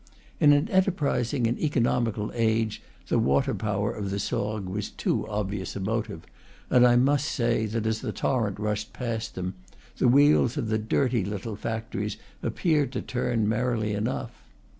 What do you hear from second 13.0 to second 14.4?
turn merrily enough.